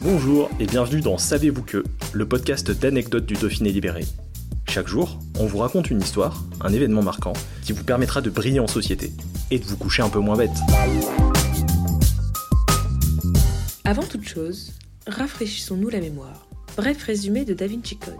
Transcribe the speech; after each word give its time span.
Bonjour 0.00 0.50
et 0.58 0.66
bienvenue 0.66 1.00
dans 1.00 1.18
Savez-vous 1.18 1.62
que, 1.62 1.84
le 2.12 2.28
podcast 2.28 2.68
d'anecdotes 2.72 3.26
du 3.26 3.34
Dauphiné 3.34 3.70
libéré. 3.70 4.04
Chaque 4.68 4.88
jour, 4.88 5.20
on 5.38 5.46
vous 5.46 5.58
raconte 5.58 5.88
une 5.88 6.00
histoire, 6.00 6.42
un 6.60 6.72
événement 6.72 7.02
marquant, 7.02 7.32
qui 7.62 7.72
vous 7.72 7.84
permettra 7.84 8.20
de 8.20 8.28
briller 8.28 8.58
en 8.58 8.66
société 8.66 9.12
et 9.52 9.60
de 9.60 9.64
vous 9.64 9.76
coucher 9.76 10.02
un 10.02 10.08
peu 10.08 10.18
moins 10.18 10.36
bête. 10.36 10.50
Avant 13.84 14.02
toute 14.02 14.26
chose, 14.26 14.72
rafraîchissons-nous 15.06 15.90
la 15.90 16.00
mémoire. 16.00 16.48
Bref 16.76 17.00
résumé 17.04 17.44
de 17.44 17.54
Da 17.54 17.68
Vinci 17.68 17.96
Code. 17.96 18.14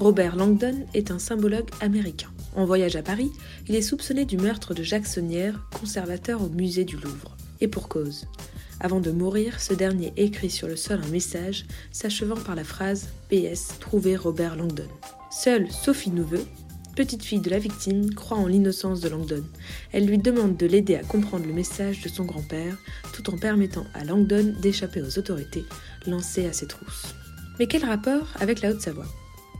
Robert 0.00 0.34
Langdon 0.34 0.84
est 0.94 1.12
un 1.12 1.20
symbologue 1.20 1.70
américain. 1.80 2.28
En 2.56 2.64
voyage 2.66 2.96
à 2.96 3.02
Paris, 3.02 3.30
il 3.68 3.76
est 3.76 3.82
soupçonné 3.82 4.24
du 4.24 4.36
meurtre 4.36 4.74
de 4.74 4.82
Jacques 4.82 5.06
Saunière, 5.06 5.68
conservateur 5.78 6.42
au 6.42 6.48
musée 6.48 6.84
du 6.84 6.96
Louvre. 6.96 7.36
Et 7.60 7.68
pour 7.68 7.88
cause. 7.88 8.26
Avant 8.80 9.00
de 9.00 9.10
mourir, 9.10 9.60
ce 9.60 9.74
dernier 9.74 10.12
écrit 10.16 10.50
sur 10.50 10.68
le 10.68 10.76
sol 10.76 11.00
un 11.04 11.08
message 11.08 11.66
s'achevant 11.90 12.36
par 12.36 12.54
la 12.54 12.62
phrase 12.62 13.08
PS 13.28 13.78
Trouver 13.80 14.16
Robert 14.16 14.54
Langdon. 14.54 14.86
Seule 15.32 15.68
Sophie 15.70 16.12
Nouveux, 16.12 16.46
petite 16.94 17.24
fille 17.24 17.40
de 17.40 17.50
la 17.50 17.58
victime, 17.58 18.14
croit 18.14 18.38
en 18.38 18.46
l'innocence 18.46 19.00
de 19.00 19.08
Langdon. 19.08 19.44
Elle 19.92 20.06
lui 20.06 20.18
demande 20.18 20.56
de 20.56 20.66
l'aider 20.66 20.94
à 20.94 21.02
comprendre 21.02 21.46
le 21.46 21.52
message 21.52 22.02
de 22.02 22.08
son 22.08 22.24
grand-père, 22.24 22.78
tout 23.12 23.28
en 23.30 23.36
permettant 23.36 23.84
à 23.94 24.04
Langdon 24.04 24.54
d'échapper 24.60 25.02
aux 25.02 25.18
autorités 25.18 25.64
lancées 26.06 26.46
à 26.46 26.52
ses 26.52 26.68
trousses. 26.68 27.14
Mais 27.58 27.66
quel 27.66 27.84
rapport 27.84 28.28
avec 28.38 28.60
la 28.60 28.70
Haute-Savoie? 28.70 29.06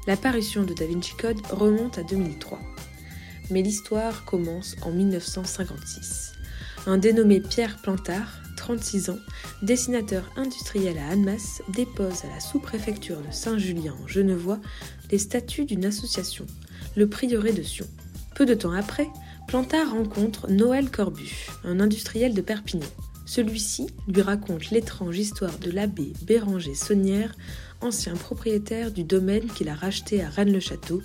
La 0.07 0.17
parution 0.17 0.63
de 0.63 0.75
Da 0.75 0.87
Vinci 0.87 1.13
Code 1.19 1.45
remonte 1.51 1.99
à 1.99 2.05
2003. 2.05 2.61
Mais 3.51 3.63
l'histoire 3.63 4.25
commence 4.25 4.77
en 4.83 4.93
1956. 4.93 6.35
Un 6.87 6.99
dénommé 6.99 7.41
Pierre 7.41 7.79
Plantard 7.83 8.43
36 8.69 9.09
ans, 9.09 9.19
dessinateur 9.63 10.31
industriel 10.37 10.99
à 10.99 11.09
Annemasse, 11.09 11.63
dépose 11.71 12.27
à 12.27 12.35
la 12.35 12.39
sous-préfecture 12.39 13.17
de 13.17 13.33
Saint-Julien 13.33 13.95
en 14.05 14.07
Genevois 14.07 14.59
les 15.11 15.17
statuts 15.17 15.65
d'une 15.65 15.87
association, 15.87 16.45
le 16.95 17.09
prieuré 17.09 17.55
de 17.55 17.63
Sion. 17.63 17.87
Peu 18.35 18.45
de 18.45 18.53
temps 18.53 18.73
après, 18.73 19.09
Plantard 19.47 19.93
rencontre 19.93 20.51
Noël 20.51 20.91
Corbu, 20.91 21.49
un 21.65 21.81
industriel 21.81 22.35
de 22.35 22.43
Perpignan. 22.43 22.87
Celui-ci 23.25 23.87
lui 24.07 24.21
raconte 24.21 24.69
l'étrange 24.69 25.19
histoire 25.19 25.59
de 25.61 25.71
l'abbé 25.71 26.13
Béranger 26.27 26.75
Saunière, 26.75 27.35
ancien 27.81 28.17
propriétaire 28.17 28.93
du 28.93 29.03
domaine 29.03 29.47
qu'il 29.47 29.71
a 29.71 29.75
racheté 29.75 30.23
à 30.23 30.29
Rennes-le-Château, 30.29 31.01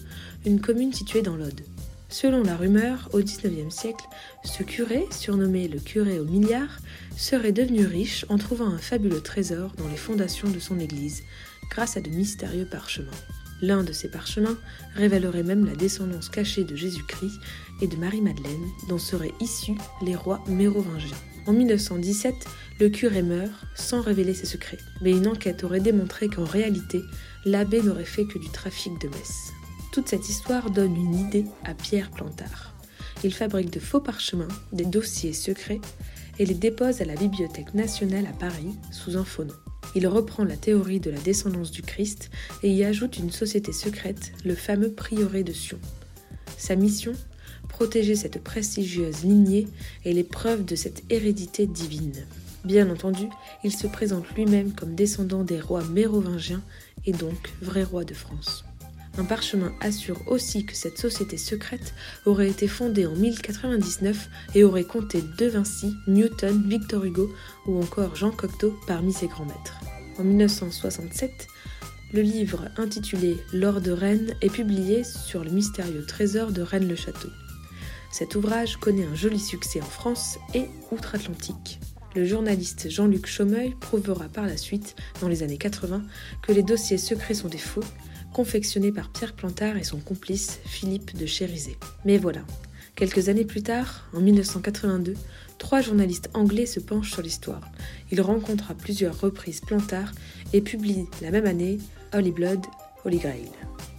une 0.46 0.60
commune 0.60 0.92
située 0.92 1.22
dans 1.22 1.38
l'Aude. 1.38 1.62
Selon 2.14 2.44
la 2.44 2.56
rumeur, 2.56 3.10
au 3.14 3.22
XIXe 3.22 3.74
siècle, 3.74 4.06
ce 4.44 4.62
curé, 4.62 5.08
surnommé 5.10 5.68
le 5.68 5.80
curé 5.80 6.20
au 6.20 6.26
milliard, 6.26 6.78
serait 7.18 7.52
devenu 7.52 7.88
riche 7.88 8.24
en 8.30 8.38
trouvant 8.38 8.68
un 8.68 8.78
fabuleux 8.78 9.20
trésor 9.20 9.72
dans 9.80 9.88
les 9.88 9.98
fondations 9.98 10.48
de 10.48 10.60
son 10.60 10.80
église, 10.80 11.24
grâce 11.72 11.98
à 11.98 12.02
de 12.02 12.12
mystérieux 12.12 12.68
parchemins. 12.70 13.10
L'un 13.64 13.84
de 13.84 13.92
ces 13.92 14.12
parchemins 14.12 14.60
révélerait 14.94 15.42
même 15.42 15.66
la 15.66 15.74
descendance 15.74 16.30
cachée 16.30 16.64
de 16.64 16.76
Jésus-Christ 16.76 17.40
et 17.82 17.88
de 17.88 17.96
Marie-Madeleine, 17.96 18.70
dont 18.90 19.00
seraient 19.00 19.34
issus 19.42 19.76
les 20.04 20.16
rois 20.16 20.44
mérovingiens. 20.48 21.18
En 21.48 21.54
1917, 21.54 22.36
le 22.80 22.90
curé 22.90 23.24
meurt 23.24 23.66
sans 23.74 24.02
révéler 24.02 24.36
ses 24.36 24.46
secrets, 24.46 24.78
mais 25.02 25.14
une 25.14 25.28
enquête 25.28 25.64
aurait 25.64 25.80
démontré 25.80 26.28
qu'en 26.28 26.46
réalité, 26.46 27.02
l'abbé 27.44 27.82
n'aurait 27.82 28.06
fait 28.06 28.26
que 28.26 28.38
du 28.38 28.50
trafic 28.50 29.02
de 29.02 29.08
messes. 29.08 29.52
Toute 29.94 30.10
cette 30.10 30.28
histoire 30.28 30.72
donne 30.72 30.96
une 30.96 31.14
idée 31.14 31.46
à 31.64 31.76
Pierre 31.76 32.10
Plantard. 32.10 32.74
Il 33.24 33.32
fabrique 33.32 33.70
de 33.70 33.80
faux 33.80 34.00
parchemins, 34.00 34.48
des 34.72 34.86
dossiers 34.86 35.34
secrets, 35.34 35.82
et 36.40 36.48
les 36.48 36.56
dépose 36.56 37.02
à 37.02 37.06
la 37.06 37.14
Bibliothèque 37.14 37.76
nationale 37.76 38.26
à 38.26 38.34
Paris 38.34 38.74
sous 38.92 39.18
un 39.18 39.24
faux 39.24 39.44
nom. 39.44 39.54
Il 39.94 40.08
reprend 40.08 40.46
la 40.46 40.58
théorie 40.58 41.00
de 41.00 41.12
la 41.12 41.20
descendance 41.20 41.70
du 41.70 41.84
Christ 41.84 42.32
et 42.64 42.72
y 42.72 42.84
ajoute 42.84 43.20
une 43.20 43.30
société 43.30 43.72
secrète, 43.72 44.32
le 44.44 44.56
fameux 44.56 44.92
prieuré 44.92 45.44
de 45.44 45.54
Sion. 45.54 45.78
Sa 46.58 46.76
mission 46.76 47.14
Protéger 47.70 48.16
cette 48.16 48.44
prestigieuse 48.44 49.24
lignée 49.24 49.68
et 50.06 50.14
les 50.14 50.24
preuves 50.24 50.66
de 50.66 50.76
cette 50.76 51.04
hérédité 51.12 51.68
divine. 51.68 52.26
Bien 52.66 52.90
entendu, 52.90 53.28
il 53.64 53.72
se 53.72 53.86
présente 53.86 54.28
lui-même 54.32 54.74
comme 54.74 54.96
descendant 54.96 55.44
des 55.44 55.62
rois 55.62 55.84
mérovingiens 55.84 56.64
et 57.06 57.12
donc 57.12 57.54
vrai 57.62 57.84
roi 57.84 58.06
de 58.06 58.16
France. 58.16 58.66
Un 59.16 59.26
parchemin 59.26 59.72
assure 59.80 60.20
aussi 60.28 60.66
que 60.66 60.76
cette 60.76 60.98
société 60.98 61.38
secrète 61.38 61.94
aurait 62.26 62.50
été 62.50 62.68
fondée 62.68 63.06
en 63.06 63.16
1099 63.16 64.30
et 64.56 64.64
aurait 64.64 64.86
compté 64.86 65.24
De 65.38 65.46
Vinci, 65.46 65.94
Newton, 66.08 66.64
Victor 66.68 67.06
Hugo 67.06 67.32
ou 67.68 67.80
encore 67.80 68.16
Jean 68.16 68.32
Cocteau 68.32 68.76
parmi 68.88 69.14
ses 69.14 69.28
grands 69.28 69.46
maîtres. 69.46 69.80
En 70.18 70.24
1967, 70.24 71.48
le 72.12 72.22
livre 72.22 72.70
intitulé 72.78 73.38
L'or 73.54 73.82
de 73.82 73.92
Rennes 73.92 74.36
est 74.42 74.52
publié 74.52 75.04
sur 75.04 75.44
le 75.44 75.52
mystérieux 75.52 76.06
trésor 76.08 76.52
de 76.52 76.64
Rennes-le-Château. 76.64 77.30
Cet 78.12 78.36
ouvrage 78.36 78.78
connaît 78.78 79.06
un 79.06 79.16
joli 79.16 79.40
succès 79.40 79.82
en 79.82 79.86
France 79.86 80.40
et 80.56 80.66
outre-Atlantique. 80.92 81.80
Le 82.16 82.26
journaliste 82.26 82.90
Jean-Luc 82.90 83.26
Chaumeuil 83.26 83.76
prouvera 83.80 84.26
par 84.26 84.46
la 84.46 84.58
suite, 84.58 84.96
dans 85.22 85.28
les 85.28 85.42
années 85.42 85.58
80, 85.58 86.04
que 86.44 86.52
les 86.52 86.62
dossiers 86.62 87.00
secrets 87.00 87.34
sont 87.34 87.48
des 87.48 87.58
faux 87.58 87.84
confectionné 88.34 88.92
par 88.92 89.10
Pierre 89.10 89.34
Plantard 89.34 89.78
et 89.78 89.84
son 89.84 90.00
complice 90.00 90.60
Philippe 90.66 91.16
de 91.16 91.26
Chérizet. 91.26 91.78
Mais 92.04 92.18
voilà, 92.18 92.42
quelques 92.96 93.30
années 93.30 93.46
plus 93.46 93.62
tard, 93.62 94.10
en 94.14 94.20
1982, 94.20 95.14
trois 95.60 95.82
journalistes 95.82 96.30
anglais 96.34 96.66
se 96.66 96.80
penchent 96.80 97.12
sur 97.12 97.22
l'histoire. 97.22 97.62
Ils 98.12 98.22
rencontrent 98.22 98.72
à 98.72 98.76
plusieurs 98.76 99.20
reprises 99.22 99.62
Plantard 99.62 100.12
et 100.52 100.62
publient 100.62 101.08
la 101.22 101.32
même 101.32 101.46
année 101.46 101.78
Holy 102.14 102.32
Blood, 102.32 102.66
Holy 103.06 103.20
Grail. 103.20 103.50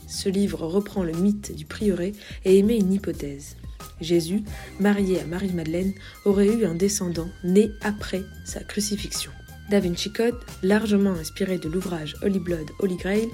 Ce 0.08 0.28
livre 0.28 0.66
reprend 0.66 1.02
le 1.02 1.12
mythe 1.12 1.54
du 1.54 1.64
prieuré 1.64 2.12
et 2.44 2.58
émet 2.58 2.76
une 2.76 2.92
hypothèse. 2.92 3.56
Jésus, 4.00 4.42
marié 4.80 5.20
à 5.20 5.26
Marie-Madeleine, 5.26 5.92
aurait 6.24 6.48
eu 6.48 6.64
un 6.64 6.74
descendant 6.74 7.28
né 7.44 7.70
après 7.82 8.22
sa 8.44 8.60
crucifixion. 8.60 9.30
Da 9.70 9.80
Vinci 9.80 10.12
Code, 10.12 10.38
largement 10.62 11.12
inspiré 11.12 11.58
de 11.58 11.68
l'ouvrage 11.68 12.16
Holy 12.22 12.38
Blood, 12.38 12.70
Holy 12.80 12.96
Grail, 12.96 13.28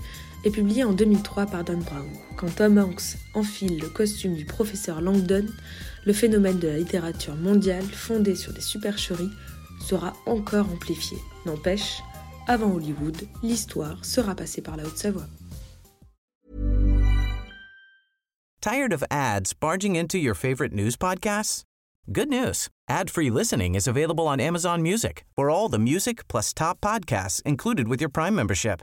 est 0.44 0.50
publié 0.50 0.84
en 0.84 0.92
2003 0.92 1.46
par 1.46 1.64
Dan 1.64 1.80
Brown. 1.80 2.08
Quand 2.36 2.54
Tom 2.56 2.78
Hanks 2.78 3.16
enfile 3.34 3.78
le 3.78 3.88
costume 3.88 4.34
du 4.34 4.44
professeur 4.44 5.00
Langdon, 5.00 5.46
le 6.06 6.12
phénomène 6.12 6.58
de 6.58 6.68
la 6.68 6.78
littérature 6.78 7.36
mondiale 7.36 7.84
fondée 7.84 8.34
sur 8.34 8.52
des 8.52 8.60
supercheries 8.60 9.30
sera 9.80 10.14
encore 10.26 10.66
amplifié. 10.70 11.18
N'empêche, 11.46 12.02
avant 12.46 12.72
Hollywood, 12.72 13.16
l'histoire 13.42 14.04
sera 14.04 14.34
passée 14.34 14.62
par 14.62 14.76
la 14.76 14.84
Haute-Savoie. 14.84 15.28
Tired 18.60 18.92
of 18.92 19.02
ads 19.10 19.54
barging 19.54 19.96
into 19.96 20.18
your 20.18 20.34
favorite 20.34 20.72
news 20.72 20.96
podcasts? 20.96 21.64
Good 22.12 22.28
news. 22.28 22.68
Ad-free 22.88 23.30
listening 23.30 23.74
is 23.74 23.86
available 23.86 24.26
on 24.26 24.40
Amazon 24.40 24.82
Music. 24.82 25.24
For 25.36 25.48
all 25.48 25.68
the 25.68 25.78
music 25.78 26.26
plus 26.28 26.52
top 26.52 26.80
podcasts 26.80 27.40
included 27.46 27.88
with 27.88 28.00
your 28.00 28.10
Prime 28.10 28.34
membership. 28.34 28.82